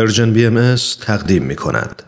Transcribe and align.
پرژن 0.00 0.32
بی 0.32 0.46
ام 0.46 0.74
تقدیم 1.00 1.42
می 1.42 1.56
کند. 1.56 2.02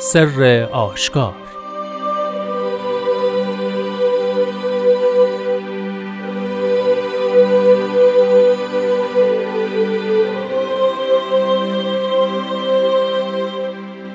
سر 0.00 0.68
آشکار 0.72 1.34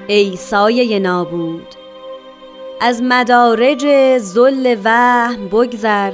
ای 0.08 0.36
سایه 0.36 1.00
نابود 1.00 1.77
از 2.82 3.02
مدارج 3.04 3.86
زل 4.18 4.75
وهم 4.84 5.48
بگذر 5.48 6.12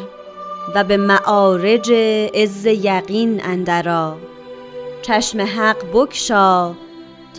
و 0.75 0.83
به 0.83 0.97
معارج 0.97 1.91
عز 2.33 2.65
یقین 2.65 3.41
اندرا 3.43 4.17
چشم 5.01 5.41
حق 5.41 5.77
بکشا 5.93 6.73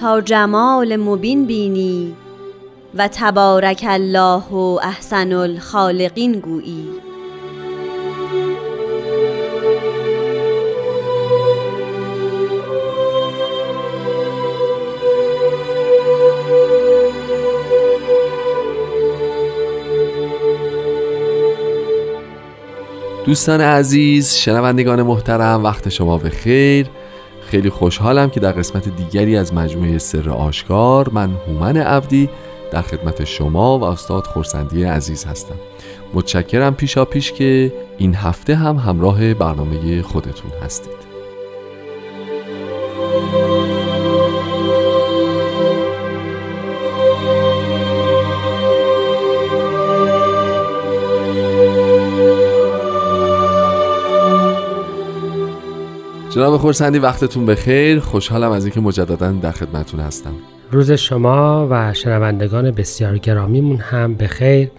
تا 0.00 0.20
جمال 0.20 0.97
مبین 0.97 1.45
بینی 1.47 2.16
و 2.95 3.09
تبارک 3.09 3.84
الله 3.88 4.42
و 4.42 4.78
احسن 4.83 5.33
الخالقین 5.33 6.41
گویی. 6.41 7.03
دوستان 23.24 23.60
عزیز 23.60 24.34
شنوندگان 24.34 25.03
محترم 25.03 25.64
وقت 25.64 25.89
شما 25.89 26.19
به 26.19 26.30
خیر 26.30 26.86
خیلی 27.47 27.70
خوشحالم 27.70 28.30
که 28.30 28.41
در 28.41 28.53
قسمت 28.53 28.89
دیگری 28.89 29.36
از 29.36 29.55
مجموعه 29.55 29.98
سر 29.98 30.30
آشکار 30.30 31.08
من 31.08 31.30
هومن 31.47 31.77
عبدی 31.77 32.28
در 32.70 32.83
خدمت 32.83 33.25
شما 33.25 33.78
و 33.78 33.84
استاد 33.84 34.25
خورسندی 34.25 34.84
عزیز 34.84 35.25
هستم. 35.25 35.55
متشکرم 36.14 36.75
پیشا 36.75 37.05
پیش 37.05 37.33
که 37.33 37.72
این 37.98 38.14
هفته 38.14 38.55
هم 38.55 38.77
همراه 38.77 39.34
برنامه 39.34 40.02
خودتون 40.02 40.50
هستید. 40.64 41.14
جناب 56.34 56.56
خورسندی 56.56 56.98
وقتتون 56.98 57.46
بخیر. 57.46 58.00
خوشحالم 58.00 58.50
از 58.50 58.64
اینکه 58.64 58.80
مجددا 58.80 59.32
در 59.32 59.50
خدمتتون 59.50 60.00
هستم. 60.00 60.34
روز 60.70 60.92
شما 60.92 61.68
و 61.70 61.94
شنوندگان 61.94 62.70
بسیار 62.70 63.18
گرامیمون 63.18 63.77
هم 63.77 64.14
بخیر. 64.14 64.70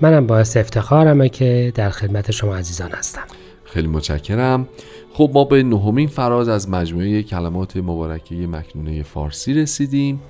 منم 0.00 0.26
باعث 0.26 0.56
افتخارمه 0.56 1.28
که 1.28 1.72
در 1.74 1.90
خدمت 1.90 2.30
شما 2.30 2.56
عزیزان 2.56 2.90
هستم. 2.90 3.22
خیلی 3.64 3.88
متشکرم. 3.88 4.68
خب 5.12 5.30
ما 5.34 5.44
به 5.44 5.62
نهمین 5.62 6.08
فراز 6.08 6.48
از 6.48 6.70
مجموعه 6.70 7.22
کلمات 7.22 7.76
مبارکه 7.76 8.34
مکنونه 8.34 9.02
فارسی 9.02 9.54
رسیدیم. 9.54 10.20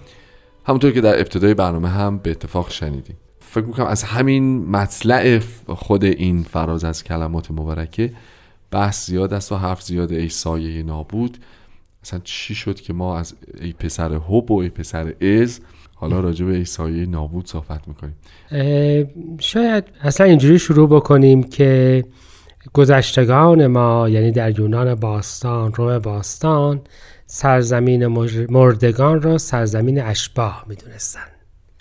همونطور 0.64 0.90
که 0.90 1.00
در 1.00 1.18
ابتدای 1.18 1.54
برنامه 1.54 1.88
هم 1.88 2.18
به 2.18 2.30
اتفاق 2.30 2.70
شنیدیم. 2.70 3.16
فکر 3.40 3.64
می‌کنم 3.64 3.86
از 3.86 4.02
همین 4.02 4.70
مطلع 4.70 5.38
خود 5.68 6.04
این 6.04 6.42
فراز 6.42 6.84
از 6.84 7.04
کلمات 7.04 7.50
مبارکه 7.50 8.12
بحث 8.74 9.06
زیاد 9.06 9.34
است 9.34 9.52
و 9.52 9.56
حرف 9.56 9.82
زیاد 9.82 10.12
ای 10.12 10.28
سایه 10.28 10.82
نابود 10.82 11.38
اصلا 12.02 12.20
چی 12.24 12.54
شد 12.54 12.80
که 12.80 12.92
ما 12.92 13.18
از 13.18 13.34
ای 13.60 13.72
پسر 13.72 14.14
حب 14.14 14.50
و 14.50 14.60
ای 14.60 14.68
پسر 14.68 15.14
از 15.20 15.60
حالا 15.94 16.20
راجع 16.20 16.46
به 16.46 16.56
ای 16.56 16.64
سایه 16.64 17.06
نابود 17.06 17.46
صحبت 17.46 17.80
می‌کنیم؟ 17.88 18.16
شاید 19.40 19.84
اصلا 20.00 20.26
اینجوری 20.26 20.58
شروع 20.58 20.88
بکنیم 20.88 21.42
که 21.42 22.04
گذشتگان 22.72 23.66
ما 23.66 24.08
یعنی 24.08 24.32
در 24.32 24.58
یونان 24.60 24.94
باستان 24.94 25.72
روم 25.72 25.98
باستان 25.98 26.80
سرزمین 27.26 28.06
مردگان 28.50 29.22
را 29.22 29.38
سرزمین 29.38 30.02
اشباه 30.02 30.64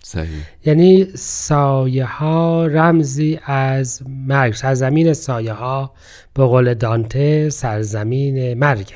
می‌دونستن 0.04 0.28
یعنی 0.66 1.08
سایه 1.16 2.06
ها 2.06 2.66
رمزی 2.66 3.40
از 3.46 4.02
مرگ 4.28 4.54
سرزمین 4.54 5.14
سایه 5.14 5.54
ها 5.54 5.92
به 6.34 6.44
قول 6.46 6.74
دانته 6.74 7.50
سرزمین 7.50 8.54
مرگ. 8.54 8.94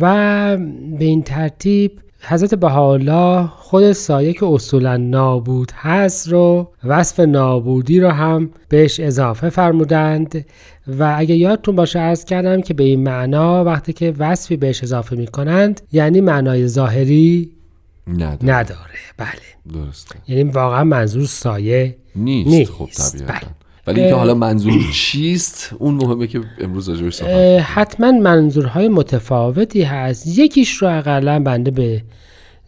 و 0.00 0.56
به 0.98 1.04
این 1.04 1.22
ترتیب 1.22 2.00
حضرت 2.20 2.54
بهاءالله 2.54 3.46
خود 3.46 3.92
سایه 3.92 4.32
که 4.32 4.46
اصولا 4.46 4.96
نابود 4.96 5.72
هست 5.74 6.28
رو 6.28 6.72
وصف 6.84 7.20
نابودی 7.20 8.00
رو 8.00 8.08
هم 8.08 8.50
بهش 8.68 9.00
اضافه 9.00 9.48
فرمودند. 9.48 10.44
و 10.88 11.14
اگه 11.16 11.34
یادتون 11.34 11.76
باشه 11.76 11.98
ارز 11.98 12.24
کردم 12.24 12.60
که 12.60 12.74
به 12.74 12.84
این 12.84 13.02
معنا 13.02 13.64
وقتی 13.64 13.92
که 13.92 14.14
وصفی 14.18 14.56
بهش 14.56 14.82
اضافه 14.82 15.16
می 15.16 15.26
کنند 15.26 15.80
یعنی 15.92 16.20
معنای 16.20 16.68
ظاهری 16.68 17.55
نداره, 18.08 18.38
نداره. 18.42 18.98
بله. 19.16 19.82
درسته. 19.84 20.14
یعنی 20.28 20.42
واقعا 20.42 20.84
منظور 20.84 21.26
سایه 21.26 21.96
نیست, 22.16 22.50
نیست. 22.50 22.72
خب 22.72 22.86
طبیعتا. 22.86 23.32
بله. 23.32 23.40
ولی 23.86 24.00
اینکه 24.00 24.16
حالا 24.16 24.34
منظور 24.34 24.72
چیست 24.92 25.70
اون 25.78 25.94
مهمه 25.94 26.26
که 26.26 26.40
امروز 26.60 26.88
راجعش 26.88 27.14
صحبت 27.14 27.30
حتما 27.62 28.12
منظورهای 28.12 28.88
متفاوتی 28.88 29.82
هست. 29.82 30.38
یکیش 30.38 30.76
رو 30.76 30.88
اقلا 30.88 31.42
بنده 31.42 31.70
به 31.70 32.02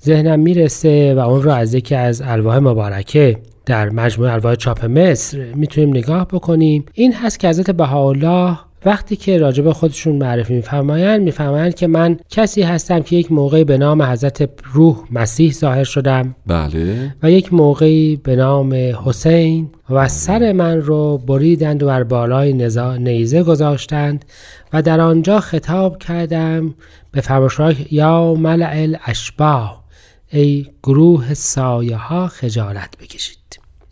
ذهنم 0.04 0.40
می‌رسه 0.40 1.14
و 1.14 1.18
اون 1.18 1.42
رو 1.42 1.50
از 1.50 1.74
یکی 1.74 1.94
از 1.94 2.22
الواح 2.22 2.58
مبارکه 2.58 3.38
در 3.66 3.90
مجموعه 3.90 4.32
الواح 4.32 4.54
چاپ 4.54 4.84
مصر 4.84 5.54
می‌تونیم 5.54 5.96
نگاه 5.96 6.28
بکنیم. 6.28 6.84
این 6.94 7.14
هست 7.14 7.40
که 7.40 7.48
حضرت 7.48 7.70
بهاءالله 7.70 8.58
وقتی 8.84 9.16
که 9.16 9.38
راجب 9.38 9.72
خودشون 9.72 10.16
معرفی 10.16 10.54
میفرمایند 10.54 11.22
میفرمایند 11.22 11.74
که 11.74 11.86
من 11.86 12.16
کسی 12.30 12.62
هستم 12.62 13.00
که 13.00 13.16
یک 13.16 13.32
موقعی 13.32 13.64
به 13.64 13.78
نام 13.78 14.02
حضرت 14.02 14.50
روح 14.72 14.96
مسیح 15.10 15.52
ظاهر 15.52 15.84
شدم. 15.84 16.34
بله. 16.46 17.14
و 17.22 17.30
یک 17.30 17.52
موقعی 17.52 18.16
به 18.16 18.36
نام 18.36 18.74
حسین 19.04 19.70
و 19.90 20.08
سر 20.08 20.52
من 20.52 20.76
رو 20.82 21.18
بریدند 21.18 21.82
و 21.82 21.86
بر 21.86 22.02
بالای 22.02 22.52
نیزه 22.98 23.42
گذاشتند 23.42 24.24
و 24.72 24.82
در 24.82 25.00
آنجا 25.00 25.40
خطاب 25.40 25.98
کردم 25.98 26.74
به 27.12 27.20
فرماشوار 27.20 27.76
یا 27.90 28.34
ملع 28.34 28.70
الاشباه 28.72 29.84
ای 30.32 30.66
گروه 30.82 31.34
سایه 31.34 31.96
ها 31.96 32.26
خجالت 32.26 32.98
بکشید. 33.00 33.38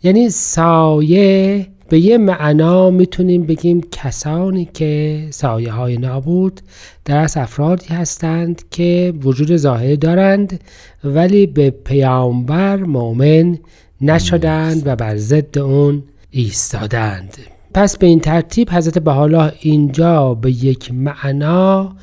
یعنی 0.03 0.29
سایه 0.29 1.67
به 1.89 1.99
یه 1.99 2.17
معنا 2.17 2.89
می‌تونیم 2.89 3.43
بگیم 3.43 3.81
کسانی 3.91 4.65
که 4.73 5.23
سایه 5.29 5.71
های 5.71 5.97
نابود 5.97 6.61
در 7.05 7.17
از 7.17 7.37
افرادی 7.37 7.93
هستند 7.93 8.61
که 8.71 9.13
وجود 9.23 9.55
ظاهری 9.55 9.97
دارند 9.97 10.59
ولی 11.03 11.47
به 11.47 11.69
پیامبر 11.69 12.75
مؤمن 12.75 13.57
نشدند 14.01 14.87
و 14.87 14.95
بر 14.95 15.17
ضد 15.17 15.57
اون 15.57 16.03
ایستادند. 16.31 17.37
پس 17.73 17.97
به 17.97 18.07
این 18.07 18.19
ترتیب 18.19 18.69
حضرت 18.71 18.97
بحالا 18.97 19.51
اینجا 19.59 20.33
به 20.33 20.51
یک 20.51 20.93
معنا 20.93 21.95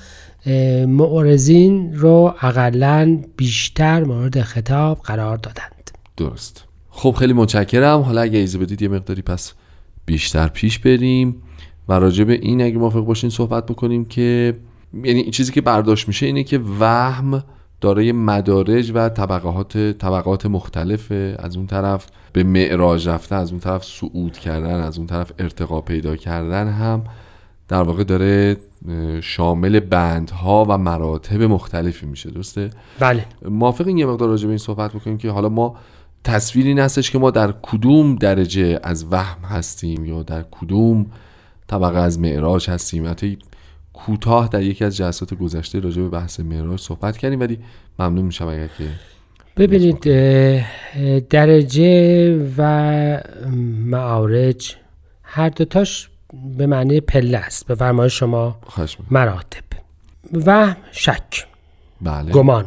معرضین 0.86 1.94
رو 1.94 2.34
اقلا 2.42 3.18
بیشتر 3.36 4.04
مورد 4.04 4.40
خطاب 4.40 4.98
قرار 4.98 5.36
دادند. 5.36 5.90
درست. 6.16 6.64
خب 6.90 7.14
خیلی 7.18 7.32
متشکرم. 7.32 8.00
حالا 8.00 8.20
اگه 8.20 8.38
ایزه 8.38 8.58
بدید 8.58 8.82
یه 8.82 8.88
مقداری 8.88 9.22
پس 9.22 9.52
بیشتر 10.06 10.48
پیش 10.48 10.78
بریم 10.78 11.42
و 11.88 11.92
راجع 11.92 12.24
به 12.24 12.32
این 12.32 12.62
اگه 12.62 12.78
موافق 12.78 13.00
باشین 13.00 13.30
صحبت 13.30 13.66
بکنیم 13.66 14.04
که 14.04 14.54
یعنی 14.94 15.20
این 15.20 15.30
چیزی 15.30 15.52
که 15.52 15.60
برداشت 15.60 16.08
میشه 16.08 16.26
اینه 16.26 16.44
که 16.44 16.60
وهم 16.78 17.42
دارای 17.80 18.12
مدارج 18.12 18.92
و 18.94 19.08
طبقات 19.08 19.78
طبقات 19.78 20.46
مختلفه. 20.46 21.36
از 21.38 21.56
اون 21.56 21.66
طرف 21.66 22.06
به 22.32 22.44
معراج 22.44 23.08
رفتن 23.08 23.36
از 23.36 23.50
اون 23.50 23.60
طرف 23.60 23.84
صعود 23.84 24.38
کردن 24.38 24.80
از 24.80 24.98
اون 24.98 25.06
طرف 25.06 25.32
ارتقا 25.38 25.80
پیدا 25.80 26.16
کردن 26.16 26.68
هم 26.68 27.04
در 27.68 27.82
واقع 27.82 28.04
داره 28.04 28.56
شامل 29.20 29.80
بندها 29.80 30.66
و 30.68 30.78
مراتب 30.78 31.42
مختلفی 31.42 32.06
میشه. 32.06 32.30
درسته؟ 32.30 32.70
بله. 33.00 33.26
موافق 33.48 33.86
این 33.86 33.98
یه 33.98 34.06
مقدار 34.06 34.28
راجع 34.28 34.44
به 34.44 34.50
این 34.50 34.58
صحبت 34.58 34.92
بکنیم 34.92 35.18
که 35.18 35.30
حالا 35.30 35.48
ما 35.48 35.76
تصویری 36.24 36.68
این 36.68 36.78
هستش 36.78 37.10
که 37.10 37.18
ما 37.18 37.30
در 37.30 37.54
کدوم 37.62 38.16
درجه 38.16 38.80
از 38.82 39.06
وهم 39.10 39.44
هستیم 39.44 40.04
یا 40.04 40.22
در 40.22 40.44
کدوم 40.50 41.06
طبقه 41.66 41.98
از 41.98 42.18
معراج 42.18 42.70
هستیم. 42.70 43.08
حتی 43.08 43.38
کوتاه 43.92 44.48
در 44.48 44.62
یکی 44.62 44.84
از 44.84 44.96
جلسات 44.96 45.34
گذشته 45.34 45.80
راجع 45.80 46.02
به 46.02 46.08
بحث 46.08 46.40
معراج 46.40 46.80
صحبت 46.80 47.16
کردیم 47.16 47.40
ولی 47.40 47.58
ممنون 47.98 48.24
میشم 48.24 48.48
اگر 48.48 48.66
که 48.66 48.84
ببینید 49.56 50.00
درجه 51.28 52.34
و 52.58 53.20
معارج 53.86 54.76
هر 55.22 55.48
دوتاش 55.48 56.08
به 56.56 56.66
معنی 56.66 57.00
پله 57.00 57.38
است 57.38 57.66
به 57.66 57.74
فرمای 57.74 58.10
شما. 58.10 58.56
مراتب. 59.10 59.64
و 60.46 60.74
شک 60.92 61.46
بله. 62.00 62.30
گمان. 62.30 62.66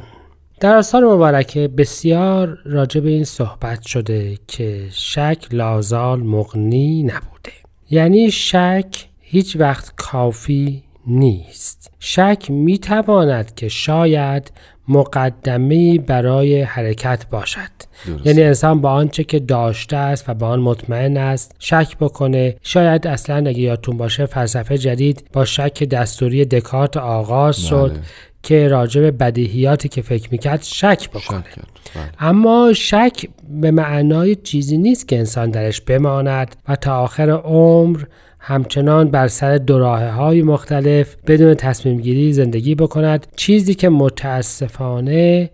در 0.60 0.76
آثار 0.76 1.06
مبارکه. 1.06 1.68
بسیار 1.68 2.58
راجع 2.66 3.02
به 3.02 3.10
این 3.10 3.24
صحبت 3.24 3.82
شده 3.82 4.38
که 4.48 4.84
شک 4.92 5.48
لازال 5.52 6.20
مغنی 6.20 7.04
نبوده. 7.04 7.52
یعنی 7.90 8.32
شک 8.32 9.06
هیچ 9.20 9.56
وقت 9.60 9.94
کافی 9.96 10.84
نیست. 11.08 11.92
شک 12.00 12.46
می 12.50 12.78
تواند 12.78 13.56
که 13.56 13.70
شاید 13.70 14.52
مقدمه 14.88 15.98
برای 15.98 16.62
حرکت 16.62 17.26
باشد. 17.30 17.60
درست. 18.08 18.26
یعنی 18.28 18.44
انسان 18.44 18.82
با 18.82 18.92
آنچه 18.92 19.24
که 19.24 19.40
داشته 19.40 19.98
است 19.98 20.30
و 20.30 20.34
با 20.34 20.48
آن 20.48 20.60
مطمئن 20.60 21.18
است 21.18 21.56
شک 21.60 21.98
بکنه. 22.00 22.56
شاید 22.62 23.08
اصلا 23.08 23.36
اگه 23.36 23.60
یادتون 23.60 23.98
باشه 23.98 24.26
فلسفه 24.26 24.78
جدید 24.78 25.30
با 25.34 25.46
شک 25.46 25.84
دستوری 25.84 26.46
دکارت 26.46 26.98
آغاز 26.98 27.68
شد. 27.68 27.92
بله. 27.92 28.00
که 28.44 28.68
راجع 28.68 29.02
به 29.02 29.12
بدیهیاتی 29.12 29.90
که 29.90 30.02
فکر 30.02 30.30
می‌کرد 30.32 30.64
شک 30.64 31.10
بکنه. 31.10 31.22
شک 31.22 31.60
بله. 31.96 32.10
اما 32.20 32.74
شک 32.74 33.28
به 33.50 33.72
معنای 33.72 34.36
چیزی 34.36 34.78
نیست 34.78 35.08
که 35.08 35.18
انسان 35.18 35.52
درش 35.52 35.82
بماند 35.82 36.56
و 36.68 36.76
تا 36.76 36.98
آخر 36.98 37.30
عمر 37.30 38.04
همچنان 38.40 39.10
بر 39.10 39.28
سر 39.28 39.58
دوراهه 39.58 40.10
های 40.10 40.42
مختلف 40.42 41.16
بدون 41.28 41.54
تصمیم 41.54 42.02
گیری 42.02 42.34
زندگی 42.34 42.76
بکند. 42.76 43.28
چیزی 43.36 43.74
که 43.76 43.90
متاسفانه 43.90 45.50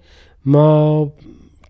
ما 0.45 1.13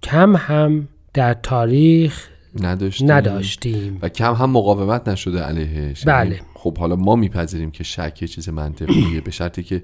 کم 0.04 0.36
هم 0.36 0.88
در 1.14 1.34
تاریخ 1.34 2.28
نداشتیم 2.62 3.12
نداشتیم. 3.12 4.00
و 4.02 4.10
کم 4.10 4.34
هم 4.34 4.50
مقاومت 4.50 5.08
نشده 5.08 5.40
علیهش. 5.40 6.04
بله. 6.06 6.30
یعنی 6.30 6.42
خب 6.54 6.78
حالا 6.78 6.96
ما 6.96 7.16
میپذیریم 7.16 7.72
که 7.72 7.84
شک 7.84 8.18
یه 8.22 8.28
چیز 8.28 8.50
منطقیه 8.50 9.22
به 9.22 9.32
شرطی 9.32 9.64
که 9.64 9.84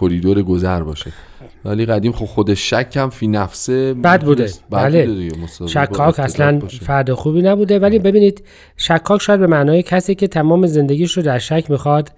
کریدور 0.00 0.42
گذر 0.42 0.82
باشه. 0.82 1.12
ولی 1.64 1.86
قدیم 1.86 2.12
خب 2.12 2.24
خود 2.24 2.54
شک 2.54 2.96
هم 2.96 3.10
فی 3.10 3.26
نفسه 3.26 3.94
بد 3.94 4.24
بوده. 4.24 4.50
بله. 4.70 5.06
بوده 5.06 5.66
شکاک 5.66 6.20
اصلا. 6.20 6.60
فرد 6.80 7.12
خوبی 7.12 7.42
نبوده. 7.42 7.78
ولی 7.78 7.98
ببینید 7.98 8.44
شکاک 8.76 9.22
شاید 9.22 9.40
به 9.40 9.46
معنای 9.46 9.82
کسی 9.82 10.14
که 10.14 10.28
تمام 10.28 10.66
زندگیش 10.66 11.12
رو 11.12 11.22
در 11.22 11.38
شک 11.38 11.70
می‌خواد 11.70 12.12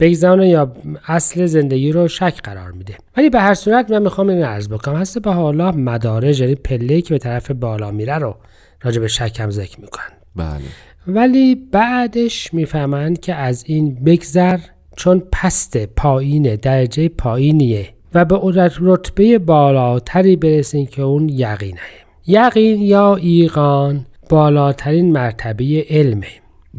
بگذانه 0.00 0.48
یا 0.48 0.72
اصل 1.06 1.46
زندگی 1.46 1.92
رو 1.92 2.08
شک 2.08 2.42
قرار 2.42 2.72
میده. 2.72 2.94
ولی 3.16 3.30
به 3.30 3.40
هر 3.40 3.54
صورت 3.54 3.90
من 3.90 4.02
می‌خوام 4.02 4.28
این 4.28 4.42
عرض 4.42 4.68
بکنم. 4.68 4.96
هست 4.96 5.18
به 5.18 5.32
حالا 5.32 5.72
مدارج 5.72 6.40
یعنی 6.40 6.54
پله 6.54 7.00
که 7.00 7.14
به 7.14 7.18
طرف 7.18 7.50
بالا 7.50 7.90
میره 7.90 8.18
رو 8.18 8.36
راجع 8.82 9.00
به 9.00 9.08
شک 9.08 9.40
هم 9.40 9.50
ذکر 9.50 9.80
می‌کنن. 9.80 10.16
بله. 10.36 10.60
ولی 11.06 11.54
بعدش 11.54 12.54
می‌فهمند 12.54 13.20
که 13.20 13.34
از 13.34 13.64
این 13.66 13.94
بگذر 14.04 14.58
چون 14.96 15.22
پست 15.32 15.86
پایین 15.86 16.56
درجه 16.56 17.08
پایینیه 17.08 17.88
و 18.14 18.24
به 18.24 18.40
رتبه 18.80 19.38
بالاتری 19.38 20.36
برسین 20.36 20.86
که 20.86 21.02
اون 21.02 21.28
یقینه. 21.28 21.80
یقین 22.26 22.82
یا 22.82 23.16
ایقان 23.16 24.06
بالاترین 24.28 25.12
مرتبه 25.12 25.86
علمه. 25.90 26.26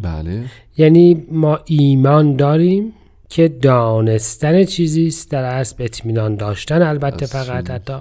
بله. 0.03 0.43
یعنی 0.77 1.25
ما 1.31 1.59
ایمان 1.65 2.35
داریم 2.35 2.93
که 3.29 3.47
دانستن 3.47 4.63
چیزی 4.63 5.07
است 5.07 5.31
در 5.31 5.43
اصل 5.43 5.83
اطمینان 5.83 6.35
داشتن 6.35 6.81
البته. 6.81 7.25
فقط 7.25 7.69
حتی. 7.69 7.93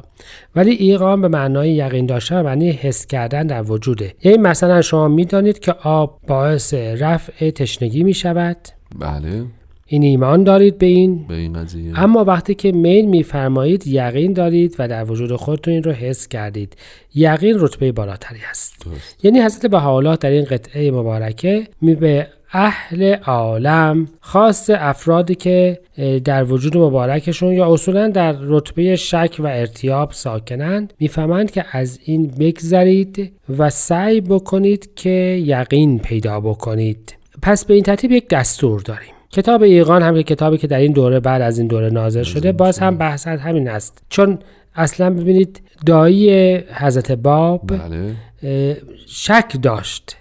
ولی 0.57 0.71
ایقان 0.71 1.21
به 1.21 1.29
معنای 1.29 1.71
یقین 1.73 2.07
داشتن 2.07 2.41
و 2.41 2.43
معنی 2.43 2.71
حس 2.71 3.07
کردن 3.07 3.47
در 3.47 3.63
وجوده. 3.63 4.15
یعنی 4.25 4.39
مثلا 4.39 4.83
شما 4.83 5.09
می‌دانید 5.09 5.59
که 5.59 5.73
آب 5.73 6.21
باعث 6.29 6.75
رفع 6.75 7.51
تشنگی 7.51 8.03
می 8.03 8.15
شود 8.15 8.57
بله. 8.99 9.45
این 9.93 10.03
ایمان 10.03 10.45
دارید 10.45 10.79
به 10.79 10.87
این؟ 10.87 11.27
به 11.29 11.35
این 11.35 11.53
قضیه. 11.53 12.01
اما 12.01 12.25
وقتی 12.25 12.55
که 12.55 12.73
میل 12.73 13.07
میفرمایید 13.07 13.87
یقین 13.87 14.33
دارید 14.33 14.77
و 14.79 14.89
در 14.89 15.11
وجود 15.11 15.37
خودتون 15.37 15.75
این 15.75 15.83
رو 15.83 15.93
حس 15.93 16.29
کردید. 16.29 16.77
یقین 17.15 17.57
رتبه 17.59 17.93
بالاتری 17.93 18.39
است. 18.51 18.85
درست. 18.85 19.25
یعنی 19.25 19.41
حضرت 19.41 19.67
بهاءالله 19.71 20.17
در 20.17 20.31
این 20.31 20.45
قطعه 20.45 20.91
مبارکه 20.91 21.67
می 21.81 21.95
به 21.95 22.27
اهل 22.53 23.15
عالم 23.15 24.09
خاص 24.21 24.71
افرادی 24.71 25.35
که 25.35 25.81
در 26.25 26.45
وجود 26.45 26.77
مبارکشون 26.77 27.53
یا 27.53 27.73
اصولا 27.73 28.09
در 28.09 28.37
رتبه 28.41 28.97
شک 28.97 29.37
و 29.39 29.47
ارتیاب 29.47 30.13
ساکنند 30.13 30.93
می‌فهمند 31.01 31.51
که 31.51 31.65
از 31.73 31.99
این 32.05 32.27
بگذرید 32.39 33.33
و 33.59 33.71
سعی 33.71 34.21
بکنید 34.21 34.91
که 34.97 35.43
یقین 35.45 35.99
پیدا 35.99 36.41
بکنید. 36.41 37.17
پس 37.43 37.65
به 37.65 37.75
این 37.75 37.83
ترتیب 37.83 38.13
یک 38.13 38.29
دستور 38.29 38.81
داریم. 38.81 39.20
کتاب 39.33 39.63
ایقان 39.63 40.03
هم 40.03 40.15
که 40.15 40.23
کتابی 40.23 40.59
که 40.59 40.67
در 40.67 40.79
این 40.79 40.93
دوره 40.93 41.21
بعد 41.21 41.43
از 41.43 41.59
این 41.59 41.69
دوره 41.69 41.91
نازل 41.91 42.23
شده 42.23 42.53
باز 42.53 42.79
هم 42.79 42.97
بحث 42.97 43.29
از 43.29 43.41
همین 43.41 43.69
است. 43.69 44.03
چون 44.09 44.39
اصلا 44.75 45.11
ببینید 45.11 45.63
دایی 45.87 46.57
حضرت 46.57 47.13
باب 47.13 47.63
بله. 47.67 48.77
شک 49.07 49.57
داشت 49.63 50.17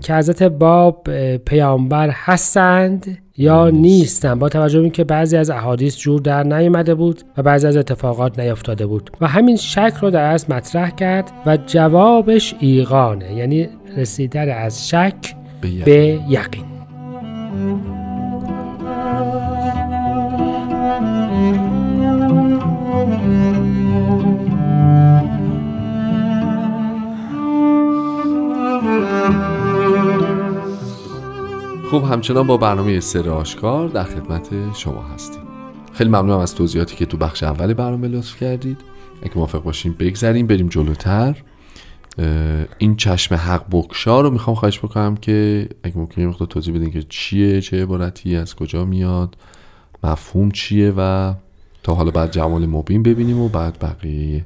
که 0.00 0.14
حضرت 0.14 0.42
باب 0.42 1.08
پیامبر 1.36 2.10
هستند 2.10 3.18
یا 3.36 3.70
نیستند. 3.70 4.38
با 4.38 4.48
توجه 4.48 4.78
به 4.78 4.82
اینکه 4.82 5.04
بعضی 5.04 5.36
از 5.36 5.50
احادیث 5.50 5.98
جور 5.98 6.20
در 6.20 6.42
نیامده 6.42 6.94
بود 6.94 7.22
و 7.36 7.42
بعضی 7.42 7.66
از 7.66 7.76
اتفاقات 7.76 8.38
نیفتاده 8.38 8.86
بود. 8.86 9.10
و 9.20 9.26
همین 9.26 9.56
شک 9.56 9.92
رو 10.02 10.10
در 10.10 10.32
اصل 10.32 10.54
مطرح 10.54 10.90
کرد 10.90 11.32
و 11.46 11.58
جوابش 11.66 12.54
ایقانه 12.60 13.34
یعنی 13.34 13.68
رسیدن 13.96 14.48
از 14.50 14.88
شک 14.88 15.34
به 15.84 16.20
یقین. 16.28 16.77
خب 31.90 32.04
همچنان 32.04 32.46
با 32.46 32.56
برنامه 32.56 33.00
سر 33.00 33.28
آشکار 33.28 33.88
در 33.88 34.04
خدمت 34.04 34.48
شما 34.74 35.02
هستیم. 35.02 35.42
خیلی 35.92 36.10
ممنونم 36.10 36.38
از 36.38 36.54
توضیحاتی 36.54 36.96
که 36.96 37.06
تو 37.06 37.16
بخش 37.16 37.42
اول 37.42 37.74
برنامه 37.74 38.08
لطف 38.08 38.36
کردید. 38.36 38.80
اگه 39.22 39.32
موافق 39.36 39.62
باشیم 39.62 39.96
بگذریم 39.98 40.46
بریم 40.46 40.68
جلوتر. 40.68 41.42
این 42.78 42.96
چشم 42.96 43.34
حق 43.34 43.64
بکشا 43.70 44.20
رو 44.20 44.30
می‌خوام 44.30 44.56
خواهش 44.56 44.78
بکنم 44.78 45.16
که 45.16 45.68
اگه 45.82 45.98
ممکنه 45.98 46.26
مقدار 46.26 46.48
توضیح 46.48 46.74
بدین 46.74 46.90
که 46.90 47.02
چیه 47.08 47.60
چه 47.60 47.82
عبارتی 47.82 48.36
از 48.36 48.54
کجا 48.54 48.84
میاد 48.84 49.36
مفهوم 50.04 50.50
چیه 50.50 50.92
و 50.96 51.34
تا 51.82 51.94
حالا 51.94 52.10
بعد 52.10 52.30
جمال 52.32 52.66
مبین 52.66 53.02
ببینیم 53.02 53.38
و 53.38 53.48
بعد 53.48 53.78
بقیه 53.84 54.44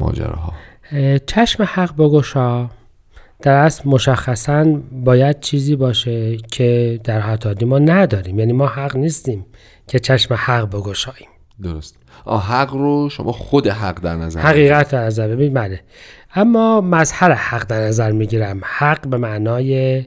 ماجراها. 0.00 0.52
اه، 0.92 1.18
چشم 1.18 1.62
حق 1.62 1.96
بگشا 1.96 2.68
در 3.42 3.52
اصل 3.52 3.82
مشخصا 3.88 4.64
باید 4.92 5.40
چیزی 5.40 5.76
باشه 5.76 6.36
که 6.36 7.00
در 7.04 7.20
حتادی 7.20 7.64
ما 7.64 7.78
نداریم. 7.78 8.38
یعنی 8.38 8.52
ما 8.52 8.66
حق 8.66 8.96
نیستیم 8.96 9.46
که 9.88 9.98
چشم 9.98 10.34
حق 10.34 10.70
بگشاییم. 10.70 11.28
درست. 11.62 11.96
آه 12.24 12.46
حق 12.48 12.72
رو 12.72 13.08
شما 13.08 13.32
خود 13.32 13.66
حق 13.66 14.00
در 14.00 14.16
نظر 14.16 14.40
حقیقت 14.40 14.90
در 14.90 15.04
نظر 15.04 15.28
ببین 15.28 15.54
بله. 15.54 15.80
اما 16.34 16.80
مظهر 16.80 17.32
حق 17.32 17.66
در 17.66 17.80
نظر 17.80 18.12
می‌گیرم. 18.12 18.60
حق 18.64 19.08
به 19.08 19.16
معنای 19.16 20.04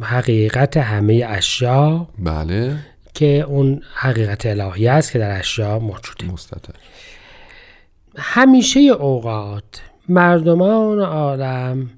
حقیقت 0.00 0.76
همه 0.76 1.26
اشیا. 1.28 2.08
بله. 2.18 2.76
که 3.14 3.40
اون 3.48 3.82
حقیقت 3.94 4.46
الهی 4.46 4.88
است 4.88 5.12
که 5.12 5.18
در 5.18 5.38
اشیا 5.38 5.78
موجوده. 5.78 6.32
مستطر. 6.32 6.74
همیشه 8.16 8.80
اوقات 8.80 9.82
مردمان 10.08 11.00
عالم 11.00 11.90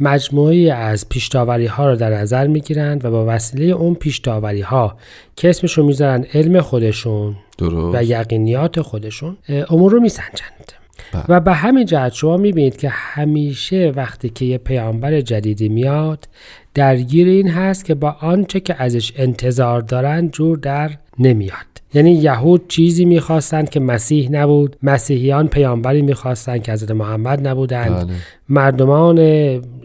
مجموعی 0.00 0.70
از 0.70 1.08
پیشتاوری 1.08 1.66
ها 1.66 1.90
رو 1.90 1.96
در 1.96 2.10
نظر 2.10 2.46
می‌گیرند 2.46 3.04
و 3.04 3.10
با 3.10 3.24
وسیله 3.28 3.64
اون 3.64 3.94
پیشتاوری 3.94 4.60
ها 4.60 4.96
که 5.36 5.50
اسمشون 5.50 5.86
می‌ذارن 5.86 6.26
علم 6.34 6.60
خودشون 6.60 7.36
درست. 7.58 7.98
و 7.98 8.04
یقینیات 8.04 8.80
خودشون 8.80 9.36
امور 9.70 9.92
رو 9.92 10.00
میسنجند. 10.00 10.72
بله. 11.12 11.24
و 11.28 11.40
به 11.40 11.52
همین 11.52 11.86
جهت 11.86 12.12
شما 12.12 12.36
می‌بینید 12.36 12.76
که 12.76 12.88
همیشه 12.88 13.92
وقتی 13.96 14.28
که 14.28 14.44
یه 14.44 14.58
پیامبر 14.58 15.20
جدیدی 15.20 15.68
میاد 15.68 16.28
درگیر 16.74 17.28
این 17.28 17.48
هست 17.48 17.84
که 17.84 17.94
با 17.94 18.16
آنچه 18.20 18.60
که 18.60 18.82
ازش 18.82 19.12
انتظار 19.16 19.80
دارن 19.80 20.28
جور 20.28 20.58
در 20.58 20.90
نمیاد. 21.18 21.69
یعنی 21.94 22.12
یهود 22.12 22.68
چیزی 22.68 23.04
می‌خواستند 23.04 23.70
که 23.70 23.80
مسیح 23.80 24.30
نبود 24.30 24.76
مسیحیان 24.82 25.48
پیامبری 25.48 26.02
می‌خواستند 26.02 26.62
که 26.62 26.72
حضرت 26.72 26.90
محمد 26.90 27.48
نبودند 27.48 28.06
بله. 28.06 28.14
مردمان 28.48 29.18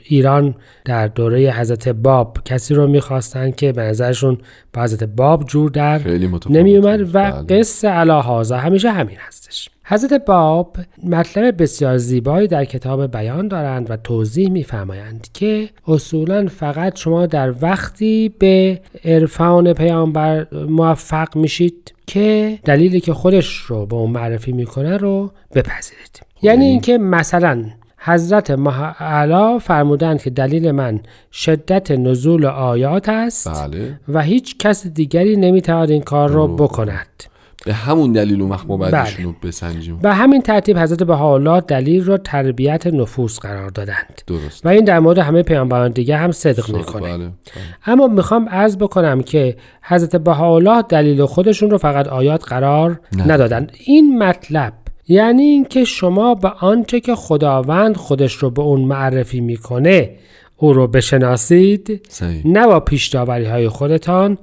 ایران 0.04 0.56
در 0.86 1.08
دوره 1.08 1.52
حضرت 1.52 1.90
باب 1.90 2.38
کسی 2.46 2.74
رو 2.74 2.88
می‌خواستن 2.88 3.52
که 3.52 3.72
به 3.72 3.82
نظرشون 3.82 4.38
با 4.74 4.84
حضرت 4.84 5.04
باب 5.04 5.46
جور 5.46 5.70
در 5.70 6.00
خیلی 6.00 6.28
متفاوته. 6.28 6.60
نمی 6.60 6.78
اومد 6.78 7.02
و 7.02 7.06
بله. 7.06 7.60
قصه 7.60 7.88
علاهازا 7.88 8.58
همیشه 8.58 8.92
همین 8.92 9.18
هستش 9.28 9.70
حضرت 9.88 10.26
باب 10.26 10.78
مطلب 11.04 11.62
بسیار 11.62 11.98
زیبایی 11.98 12.48
در 12.48 12.66
کتاب 12.66 13.12
بیان 13.12 13.48
دارند 13.48 13.92
و 13.92 13.98
توضیح 13.98 14.50
میفرمایند 14.50 15.28
که 15.34 15.70
اصولا 15.88 16.48
فقط 16.48 17.00
شما 17.00 17.26
در 17.26 17.54
وقتی 17.62 18.34
به 18.40 18.82
عرفان 19.06 19.74
پیامبر 19.74 20.48
موفق 20.70 21.36
میشید 21.36 21.94
که 22.08 22.60
دلیلی 22.64 23.00
که 23.00 23.14
خودش 23.14 23.58
رو 23.58 23.86
به 23.86 23.96
اون 23.96 24.12
معرفی 24.12 24.52
می‌کنه 24.52 24.98
رو 24.98 25.32
بپذیرید. 25.54 26.22
یعنی 26.42 26.66
اینکه 26.66 26.98
مثلا 26.98 27.66
حضرت 27.98 28.52
اعلی 29.00 29.60
فرمودند 29.60 30.22
که 30.22 30.30
دلیل 30.30 30.72
من 30.72 31.00
شدت 31.32 31.92
نزول 31.92 32.46
آیات 32.46 33.10
است 33.10 33.50
بله. 33.50 34.00
و 34.08 34.22
هیچ 34.22 34.58
کس 34.58 34.88
دیگری 34.88 35.36
نمی‌تواند 35.36 35.90
این 35.90 36.02
کار 36.02 36.30
رو 36.30 36.48
بکند. 36.48 37.35
به 37.66 37.74
همون 37.74 38.12
دلیل 38.12 38.42
اون 38.42 38.52
وقت 38.52 38.68
ما 38.68 38.78
باید 38.78 38.94
بله. 38.94 39.36
بسنجیم. 39.44 40.00
و 40.04 40.16
همین 40.16 40.42
ترتیب 40.42 40.78
حضرت 40.78 41.04
بهاءالله 41.04 41.62
دلیل 41.62 42.04
را 42.04 42.18
تربیت 42.18 42.88
نفوس 42.88 43.40
قرار 43.40 43.70
دادند. 43.70 44.22
درست. 44.28 44.66
و 44.66 44.70
این 44.70 44.86
در 44.86 45.00
مورد 45.00 45.18
همه 45.18 45.44
پیامبران 45.44 45.92
دیگه 45.92 46.18
هم 46.18 46.32
صدق 46.32 46.76
می‌کنه. 46.76 47.02
بله. 47.02 47.18
بله. 47.18 47.32
اما 47.86 48.08
می‌خوام 48.08 48.50
عرض 48.50 48.78
بکنم 48.78 49.22
که 49.22 49.56
حضرت 49.82 50.16
بهاءالله 50.16 50.82
دلیل 50.82 51.26
خودشون 51.26 51.70
رو 51.70 51.78
فقط 51.78 52.08
آیات 52.08 52.44
قرار 52.44 53.00
نه. 53.18 53.32
ندادن 53.32 53.68
این 53.86 54.24
مطلب 54.24 54.74
یعنی 55.08 55.44
اینکه 55.44 55.84
شما 55.84 56.36
به 56.36 56.50
آنچه 56.50 57.00
که 57.00 57.16
خداوند 57.16 57.98
خودش 57.98 58.34
رو 58.34 58.50
به 58.50 58.62
اون 58.62 58.82
معرفی 58.82 59.42
می‌کنه 59.42 60.10
او 60.58 60.74
رو 60.74 60.88
بشناسید 60.88 62.06
صحیح. 62.10 62.48
نه 62.48 62.68
با 62.68 62.80
پیشداوری 62.80 63.46
های 63.46 63.70
خودتان 63.70 64.38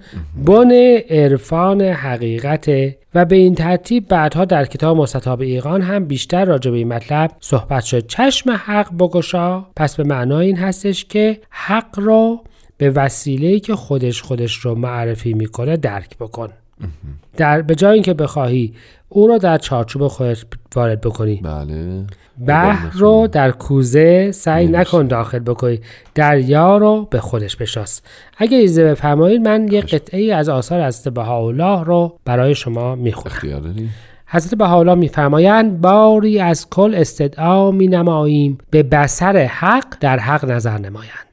بن 0.47 0.73
عرفان 1.11 1.81
حقیقت 1.81 2.71
و 3.15 3.25
به 3.25 3.37
این 3.37 3.55
ترتیب 3.55 4.09
بعدها 4.09 4.45
در 4.45 4.65
کتاب 4.65 4.97
مستطاب 4.97 5.41
ایقان 5.41 5.83
هم 5.83 6.05
بیشتر 6.05 6.45
راجع 6.45 6.71
به 6.71 6.77
این 6.77 6.89
مطلب 6.89 7.31
صحبت 7.41 7.85
شد. 7.85 8.07
چشم 8.07 8.51
حق 8.51 8.97
بگشا. 8.99 9.61
پس 9.77 9.97
به 9.97 10.05
معنای 10.05 10.47
این 10.47 10.57
هستش 10.57 11.05
که 11.05 11.41
حق 11.51 11.99
رو 11.99 12.45
به 12.77 12.91
وسیله 12.91 13.61
که 13.61 13.75
خودش 13.75 14.23
خودش 14.23 14.55
رو 14.57 14.75
معرفی 14.75 15.35
می‌کنه 15.35 15.77
درک 15.77 16.19
بکن. 16.19 16.49
در 17.37 17.63
به 17.63 17.75
جای 17.75 17.95
اینکه 17.95 18.15
بخواهی 18.15 18.75
او 19.09 19.27
رو 19.27 19.39
در 19.39 19.59
چارچوب 19.59 20.09
خودت 20.09 20.45
وارد 20.75 21.01
بکنی. 21.01 21.41
بله. 21.45 22.05
بحر 22.47 22.91
رو 22.93 23.29
در 23.33 23.51
کوزه 23.51 24.33
سعی 24.33 24.67
نکن 24.67 25.07
داخل 25.07 25.39
بکنی. 25.39 25.81
دریا 26.15 26.77
رو 26.77 27.09
به 27.11 27.21
خودش 27.21 27.57
بشناس. 27.57 28.03
اگه 28.39 28.59
ایزه 28.59 28.85
بفرمایید 28.85 29.49
من 29.49 29.69
یه 29.73 29.81
قطعه 29.81 30.21
ای 30.21 30.33
از 30.33 30.49
آثار 30.49 30.87
حضرت 30.87 31.15
بهاءالله 31.15 31.85
رو 31.85 32.19
برای 32.25 32.55
شما 32.55 32.95
می‌خونم. 32.95 33.75
حضرت 34.27 34.55
بهاءالله 34.55 34.95
میفرمایند 34.95 35.81
باری 35.81 36.41
از 36.41 36.71
کل 36.71 36.95
استدعا 36.95 37.71
می 37.71 37.87
نماییم 37.87 38.59
به 38.71 38.83
بسر 38.83 39.37
حق 39.37 39.95
در 40.01 40.19
حق 40.19 40.45
نظر 40.45 40.79
نمایند. 40.79 41.32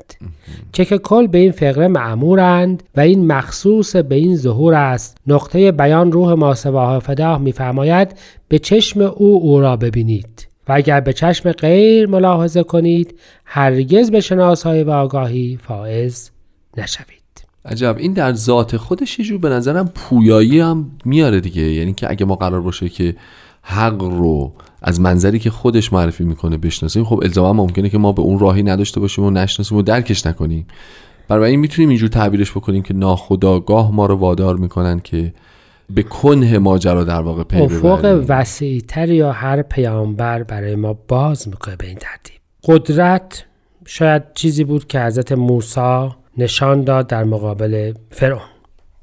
چه 0.72 0.86
که 0.86 0.98
کل 0.98 1.28
به 1.28 1.38
این 1.38 1.52
فقره 1.52 1.88
معمورند 1.88 2.84
و 2.96 3.00
این 3.00 3.28
مخصوص 3.28 3.96
به 3.96 4.16
این 4.16 4.36
ظهور 4.36 4.74
است. 4.74 5.18
نقطه 5.28 5.72
بیان 5.72 6.12
روح 6.12 6.34
ماسواه 6.34 7.00
فداه 7.00 7.38
میفرماید 7.38 8.16
به 8.48 8.60
چشم 8.60 9.02
او 9.02 9.42
او 9.42 9.62
را 9.62 9.78
ببینید. 9.78 10.48
و 10.70 10.74
اگر 10.74 11.00
به 11.00 11.14
چشم 11.14 11.52
غیر 11.52 12.08
ملاحظه 12.08 12.64
کنید 12.64 13.20
هرگز 13.46 14.12
به 14.12 14.22
شناسایی 14.22 14.84
و 14.84 14.92
آگاهی 14.92 15.60
فائز 15.62 16.32
نشوید. 16.78 17.19
عجب. 17.66 17.96
این 18.00 18.14
در 18.14 18.34
ذات 18.34 18.78
خودش 18.78 19.20
یه 19.20 19.26
جور 19.26 19.38
به 19.38 19.50
نظرم 19.50 19.88
پویایی 19.96 20.60
هم 20.60 20.92
میاره 21.06 21.40
دیگه. 21.40 21.62
یعنی 21.62 21.94
که 21.94 22.12
اگه 22.12 22.26
ما 22.26 22.36
قرار 22.36 22.62
باشه 22.62 22.90
که 22.90 23.16
حق 23.62 24.04
رو 24.04 24.54
از 24.82 25.02
منظری 25.02 25.40
که 25.40 25.50
خودش 25.50 25.94
معرفی 25.94 26.24
می‌کنه 26.24 26.58
بشناسیم 26.58 27.04
خب 27.04 27.20
الزاما 27.24 27.64
ممکنه 27.64 27.90
که 27.90 27.98
ما 27.98 28.12
به 28.12 28.22
اون 28.22 28.40
راهی 28.40 28.64
نداشته 28.64 29.00
باشیم 29.00 29.26
و 29.26 29.32
نشناسیم 29.32 29.78
و 29.78 29.82
درکش 29.82 30.26
نکنیم. 30.26 30.68
برای 31.28 31.52
این 31.52 31.60
می‌تونیم 31.60 31.90
اینجور 31.90 32.10
تعبیرش 32.10 32.52
بکنیم 32.52 32.84
که 32.84 32.94
ناخداگاه 32.94 33.92
ما 33.92 34.06
رو 34.06 34.16
وادار 34.16 34.58
می‌کنن 34.58 35.00
که 35.00 35.34
به 35.90 36.04
کنه 36.04 36.58
ماجرا 36.58 37.04
در 37.04 37.22
واقع 37.22 37.44
پی 37.44 37.58
افق 37.58 38.00
ببریم 38.00 38.26
وسیعتر 38.28 39.10
یا 39.10 39.32
هر 39.32 39.62
پیامبر 39.62 40.44
برای 40.44 40.76
ما 40.76 40.94
باز 41.08 41.48
می‌کنه 41.48 41.76
به 41.76 41.88
این 41.88 41.98
ترتیب. 41.98 42.40
قدرت 42.64 43.46
شاید 43.86 44.24
چیزی 44.34 44.64
بود 44.64 44.88
که 44.88 45.02
حضرت 45.02 45.32
موسی 45.32 46.10
نشان 46.38 46.84
داد 46.84 47.08
در 47.08 47.24
مقابل 47.24 47.94
فرعون. 48.12 48.42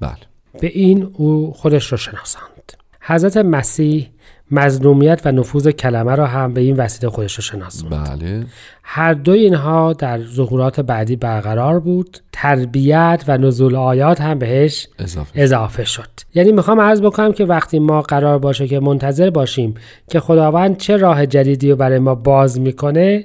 بله. 0.00 0.16
به 0.60 0.66
این 0.66 1.02
او 1.02 1.52
خودش 1.52 1.92
رو 1.92 1.98
شناساند. 1.98 2.72
حضرت 3.00 3.36
مسیح 3.36 4.10
مظلومیت 4.50 5.22
و 5.24 5.32
نفوذ 5.32 5.68
کلمه 5.68 6.14
را 6.14 6.26
هم 6.26 6.54
به 6.54 6.60
این 6.60 6.76
وسیله 6.76 7.10
خودش 7.10 7.34
رو 7.34 7.42
شناساند 7.42 8.08
بله. 8.20 8.46
هر 8.82 9.14
دو 9.14 9.32
اینها 9.32 9.92
در 9.92 10.22
ظهورات 10.22 10.80
بعدی 10.80 11.16
برقرار 11.16 11.80
بود. 11.80 12.18
تربیت 12.32 13.24
و 13.28 13.38
نزول 13.38 13.76
آیات 13.76 14.20
هم 14.20 14.38
بهش 14.38 14.88
اضافه 14.98 15.42
اضافه 15.42 15.84
شد. 15.84 16.08
یعنی 16.34 16.52
می‌خوام 16.52 16.80
عرض 16.80 17.00
بکنم 17.00 17.32
که 17.32 17.44
وقتی 17.44 17.78
ما 17.78 18.02
قرار 18.02 18.38
باشه 18.38 18.66
که 18.66 18.80
منتظر 18.80 19.30
باشیم 19.30 19.74
که 20.10 20.20
خداوند 20.20 20.76
چه 20.76 20.96
راه 20.96 21.26
جدیدی 21.26 21.70
رو 21.70 21.76
برای 21.76 21.98
ما 21.98 22.14
باز 22.14 22.60
می‌کنه 22.60 23.24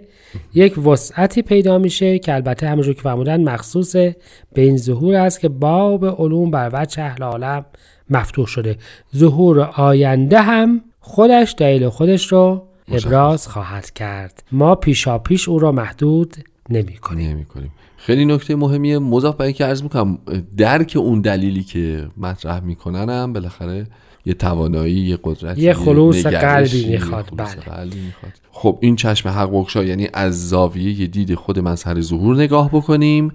یک 0.53 0.87
وسعتی 0.87 1.41
پیدا 1.41 1.77
میشه 1.77 2.19
که 2.19 2.33
البته 2.33 2.67
همونجور 2.67 2.93
که 2.93 3.01
فرمودن 3.01 3.43
مخصوص 3.43 3.95
به 3.95 4.15
این 4.61 4.77
ظهور 4.77 5.15
است 5.15 5.39
که 5.39 5.49
باب 5.49 6.05
علوم 6.05 6.51
بر 6.51 6.69
وجه 6.73 7.03
اهل 7.03 7.23
عالم 7.23 7.65
مفتوح 8.09 8.47
شده. 8.47 8.77
ظهور 9.15 9.59
آینده 9.59 10.41
هم 10.41 10.81
خودش 11.01 11.55
دلیل 11.57 11.89
خودش 11.89 12.31
رو 12.31 12.67
ابراز 12.87 13.47
خواهد 13.47 13.91
کرد. 13.91 14.43
ما 14.51 14.75
پیشا 14.75 15.17
پیش 15.17 15.49
او 15.49 15.59
را 15.59 15.71
محدود 15.71 16.35
نمی 16.69 16.97
کنیم. 16.97 17.29
نمی 17.29 17.45
کنیم. 17.45 17.71
خیلی 17.97 18.25
نکته 18.25 18.55
مهمیه 18.55 18.99
مضاف 18.99 19.35
به 19.35 19.43
اینکه 19.43 19.65
عرض 19.65 19.83
می‌کنم 19.83 20.17
درک 20.57 20.93
اون 20.95 21.21
دلیلی 21.21 21.63
که 21.63 22.07
مطرح 22.17 22.59
میکننم 22.59 23.33
بالاخره 23.33 23.87
یه 24.25 24.33
توانایی 24.33 24.95
یه 24.95 25.19
قدرت 25.23 25.57
یه 25.57 25.73
خلوص 25.73 26.25
قلبی 26.25 26.89
می‌خواد، 26.89 27.25
بله. 27.37 27.91
خب 28.51 28.77
این 28.81 28.95
چشم 28.95 29.29
حق 29.29 29.51
بخشا 29.53 29.83
یعنی 29.83 30.07
از 30.13 30.49
زاویه 30.49 31.07
دید 31.07 31.35
خود 31.35 31.59
مظهر 31.59 32.01
ظهور 32.01 32.35
نگاه 32.35 32.69
بکنیم 32.69 33.31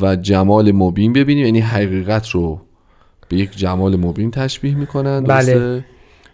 و 0.00 0.16
جمال 0.16 0.72
مبین 0.72 1.12
ببینیم. 1.12 1.44
یعنی 1.44 1.60
حقیقت 1.60 2.28
رو 2.28 2.60
به 3.28 3.36
یک 3.36 3.56
جمال 3.56 3.96
مبین 3.96 4.30
تشبیه 4.30 4.74
می‌کنن 4.74 5.20
بله. 5.24 5.84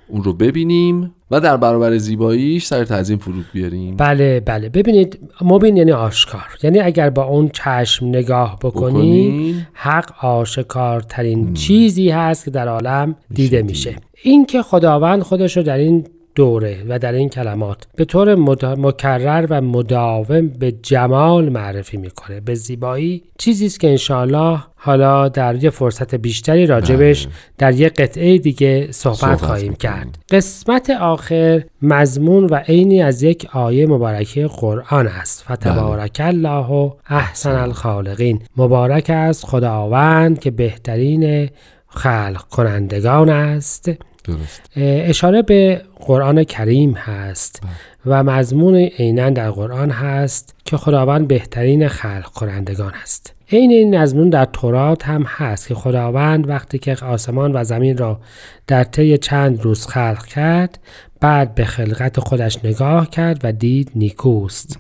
اون 0.08 0.24
رو 0.24 0.32
ببینیم 0.32 1.14
و 1.30 1.40
در 1.40 1.56
برابر 1.56 1.96
زیباییش 1.96 2.66
سر 2.66 2.84
تعظیم 2.84 3.18
فرود 3.18 3.44
بیاریم. 3.52 3.96
بله 3.96 4.40
بله. 4.40 4.68
ببینید 4.68 5.18
مبین 5.40 5.76
یعنی 5.76 5.92
آشکار. 5.92 6.46
یعنی 6.62 6.78
اگر 6.80 7.10
با 7.10 7.24
اون 7.24 7.48
چشم 7.48 8.06
نگاه 8.06 8.58
بکنیم. 8.62 9.68
حق 9.72 10.24
آشکارترین 10.24 11.54
چیزی 11.54 12.10
هست 12.10 12.44
که 12.44 12.50
در 12.50 12.68
عالم 12.68 13.16
دیده 13.34 13.56
دید. 13.56 13.70
میشه. 13.70 13.96
این 14.22 14.46
که 14.46 14.62
خداوند 14.62 15.22
خودش 15.22 15.56
رو 15.56 15.62
در 15.62 15.78
این 15.78 16.06
دوره 16.36 16.84
و 16.88 16.98
در 16.98 17.12
این 17.12 17.28
کلمات 17.28 17.86
به 17.96 18.04
طور 18.04 18.34
مد- 18.34 18.64
مکرر 18.64 19.46
و 19.50 19.60
مداوم 19.60 20.48
به 20.48 20.72
جمال 20.72 21.48
معرفی 21.48 21.96
می‌کنه. 21.96 22.40
به 22.40 22.54
زیبایی 22.54 23.22
چیزی 23.38 23.66
است 23.66 23.80
که 23.80 23.90
انشاءالله 23.90 24.58
حالا 24.76 25.28
در 25.28 25.64
یه 25.64 25.70
فرصت 25.70 26.14
بیشتری 26.14 26.66
راجبش 26.66 27.28
در 27.58 27.74
یه 27.74 27.88
قطعه 27.88 28.38
دیگه 28.38 28.88
صحبت, 28.90 29.16
صحبت 29.16 29.40
خواهیم. 29.40 29.74
کرد. 29.74 30.18
قسمت 30.30 30.90
آخر 30.90 31.64
مضمون 31.82 32.44
و 32.44 32.54
عینی 32.54 33.02
از 33.02 33.22
یک 33.22 33.46
آیه 33.52 33.86
مبارکه 33.86 34.46
قرآن 34.46 35.06
است. 35.06 35.44
فتبارک 35.52 36.16
الله 36.20 36.92
احسن 37.06 37.54
الخالقین. 37.54 38.40
مبارک 38.56 39.10
است 39.10 39.46
خداوند 39.46 40.38
که 40.38 40.50
بهترین 40.50 41.48
خلق 41.88 42.42
کنندگان 42.50 43.30
است. 43.30 43.90
درست. 44.26 44.62
اشاره 44.76 45.42
به 45.42 45.82
قرآن 46.00 46.44
کریم 46.44 46.92
هست 46.92 47.62
و 48.06 48.22
مضمون 48.22 48.76
عینا 48.76 49.30
در 49.30 49.50
قرآن 49.50 49.90
هست 49.90 50.54
که 50.64 50.76
خداوند 50.76 51.28
بهترین 51.28 51.88
خلق 51.88 52.26
کنندگان 52.26 52.92
است. 53.02 53.32
عین 53.52 53.70
این 53.70 53.98
مضمون 53.98 54.30
در 54.30 54.44
تورات 54.44 55.04
هم 55.04 55.22
هست 55.22 55.68
که 55.68 55.74
خداوند 55.74 56.48
وقتی 56.48 56.78
که 56.78 56.96
آسمان 57.04 57.56
و 57.56 57.64
زمین 57.64 57.96
را 57.96 58.20
در 58.66 58.84
طی 58.84 59.18
چند 59.18 59.62
روز 59.62 59.86
خلق 59.86 60.26
کرد 60.26 60.78
بعد 61.20 61.54
به 61.54 61.64
خلقت 61.64 62.20
خودش 62.20 62.64
نگاه 62.64 63.10
کرد 63.10 63.40
و 63.44 63.52
دید 63.52 63.90
نیکوست. 63.94 64.78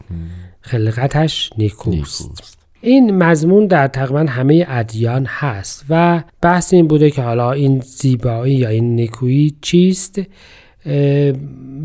خلقتش 0.60 1.50
نیکوست. 1.58 2.22
نیکوست. 2.22 2.55
این 2.80 3.16
مضمون 3.16 3.66
در 3.66 3.88
تقریبا 3.88 4.26
همه 4.28 4.66
ادیان 4.68 5.26
هست 5.26 5.84
و 5.90 6.22
بحث 6.42 6.74
این 6.74 6.88
بوده 6.88 7.10
که 7.10 7.22
حالا 7.22 7.52
این 7.52 7.80
زیبایی 7.80 8.54
یا 8.54 8.68
این 8.68 8.94
نیکویی 8.94 9.56
چیست؟ 9.62 10.20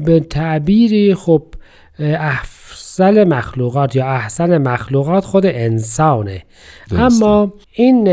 به 0.06 0.20
تعبیری 0.30 1.16
خب 1.16 1.44
افضل 2.72 3.24
مخلوقات 3.24 3.96
یا 3.96 4.06
احسن 4.06 4.58
مخلوقات 4.58 5.26
خود 5.26 5.46
انسانه 5.46 6.44
درسته. 6.90 7.26
اما 7.26 7.54
این 7.74 8.08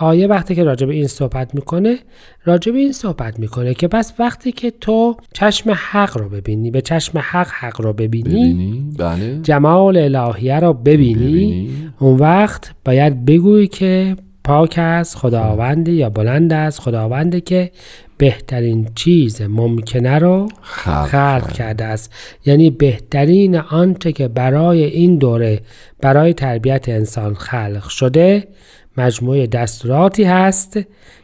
آیه 0.00 0.26
وقتی 0.26 0.54
که 0.54 0.64
راجع 0.64 0.86
به 0.86 0.94
این 0.94 1.06
صحبت 1.06 1.54
می‌کنه 1.54 1.98
راجع 2.44 2.72
به 2.72 2.78
این 2.78 2.92
صحبت 2.92 3.38
می‌کنه 3.38 3.74
که 3.74 3.88
پس 3.88 4.12
وقتی 4.18 4.52
که 4.52 4.72
تو 4.80 5.16
چشم 5.32 5.70
حق 5.90 6.18
رو 6.18 6.28
ببینی 6.28 6.70
به 6.70 6.80
چشم 6.80 7.18
حق 7.18 7.48
حق 7.48 7.80
رو 7.80 7.92
ببینی, 7.92 8.52
ببینی 8.54 8.92
بله 8.98 9.40
جمال 9.42 9.96
الهیه 9.96 10.60
رو 10.60 10.72
ببینی, 10.72 11.14
ببینی. 11.14 11.92
اون 11.98 12.18
وقت 12.18 12.74
باید 12.84 13.24
بگویی 13.24 13.66
که 13.66 14.16
پاک 14.44 14.74
از 14.78 15.16
خداوندی 15.16 15.92
یا 15.92 16.10
بلند 16.10 16.52
از 16.52 16.80
خداوندی 16.80 17.40
که 17.40 17.70
بهترین 18.18 18.88
چیز 18.94 19.42
ممکنه 19.42 20.18
رو 20.18 20.48
خلق 20.62 21.06
خلق 21.06 21.42
کرد. 21.42 21.52
کرده 21.52 21.84
است 21.84 22.12
یعنی 22.46 22.70
بهترین 22.70 23.56
آنچه 23.56 24.12
که 24.12 24.28
برای 24.28 24.84
این 24.84 25.18
دوره 25.18 25.60
برای 26.00 26.34
تربیت 26.34 26.88
انسان 26.88 27.34
خلق 27.34 27.88
شده 27.88 28.48
مجموعه 28.96 29.46
دستوراتی 29.46 30.24
هست 30.24 30.78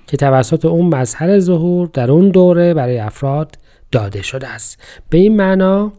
که 0.07 0.17
توسط 0.17 0.65
اون 0.65 0.95
مظهر 0.95 1.39
ظهور 1.39 1.91
در 1.93 2.11
اون 2.11 2.29
دوره 2.29 2.75
برای 2.75 2.99
افراد 2.99 3.59
داده 3.93 4.23
شده 4.23 4.49
است 4.49 4.83
به 5.11 5.19
این 5.19 5.37
معنا 5.37 5.93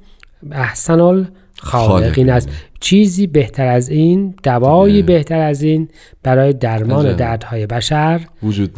احسن 0.51 0.99
الخالقین 0.99 1.31
خالقین. 1.61 2.29
است 2.29 2.49
چیزی 2.79 3.27
بهتر 3.27 3.67
از 3.67 3.89
این 3.89 4.35
دوایی. 4.43 5.01
بهتر 5.01 5.39
از 5.39 5.61
این 5.61 5.87
برای 6.23 6.53
درمان. 6.53 7.15
دردهای 7.15 7.65
بشر. 7.65 8.21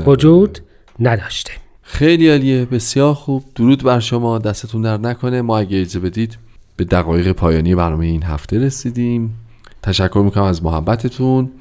وجود 0.06 0.60
نداشته 1.00 1.63
خیلی 1.86 2.30
عالیه 2.30 2.66
بسیار 2.66 3.14
خوب. 3.14 3.44
درود 3.56 3.84
بر 3.84 4.00
شما 4.00 4.38
دستتون 4.40 4.82
در 4.82 4.98
نکنه. 4.98 5.42
ما 5.42 5.58
اگه 5.58 5.82
اجازه 5.82 6.00
بدید 6.00 6.38
به 6.78 6.84
دقایق 6.84 7.32
پایانی 7.32 7.76
برنامه 7.76 8.06
این 8.06 8.24
هفته 8.24 8.60
رسیدیم. 8.60 9.34
تشکر 9.82 10.22
می‌کنم 10.26 10.44
از 10.44 10.64
محبتتون. 10.64 11.52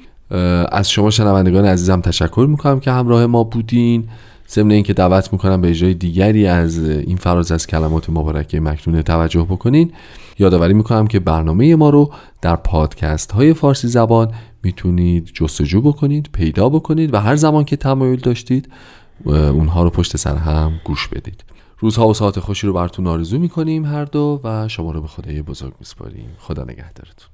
از 0.71 0.91
شما 0.91 1.09
شنوندگان 1.09 1.65
عزیزم 1.65 2.01
تشکر 2.01 2.47
می‌کنم 2.49 2.79
که 2.79 2.91
همراه 2.91 3.25
ما 3.25 3.43
بودین. 3.43 4.03
ضمن 4.49 4.71
اینکه 4.71 4.93
دعوت 4.93 5.33
می‌کنم 5.33 5.61
به 5.61 5.69
اجرای 5.69 5.93
دیگری 5.93 6.47
از 6.47 6.89
این 6.89 7.17
فراز 7.17 7.51
از 7.51 7.67
کلمات 7.67 8.09
مبارکه 8.09 8.59
مکنونه 8.59 9.03
توجه 9.03 9.43
بکنین. 9.43 9.91
یادآوری 10.39 10.73
می‌کنم 10.73 11.07
که 11.07 11.19
برنامه 11.19 11.75
ما 11.75 11.89
رو 11.89 12.11
در 12.41 12.55
پادکست 12.55 13.31
های 13.31 13.53
فارسی 13.53 13.87
زبان 13.87 14.31
می‌تونید 14.63 15.31
جستجو 15.33 15.81
بکنید 15.81 16.29
پیدا 16.33 16.69
بکنید 16.69 17.13
و 17.13 17.17
هر 17.17 17.35
زمان 17.35 17.63
که 17.63 17.75
تمایل 17.75 18.19
داشتید 18.19 18.69
اونها 19.25 19.83
رو 19.83 19.89
پشت 19.89 20.17
سر 20.17 20.35
هم 20.35 20.81
گوش 20.83 21.07
بدید. 21.07 21.43
روزها 21.79 22.07
و 22.07 22.13
ساعت 22.13 22.39
خوشی 22.39 22.67
رو 22.67 22.73
براتون 22.73 23.07
آرزو 23.07 23.39
می‌کنیم 23.39 23.85
هر 23.85 24.05
دو 24.05 24.41
و 24.43 24.67
شما 24.67 24.91
رو 24.91 25.01
به 25.01 25.07
خدای 25.07 25.41
بزرگ 25.41 25.73
میسپاریم. 25.79 26.35
خدا 26.39 26.63
نگهدارتون. 26.63 27.29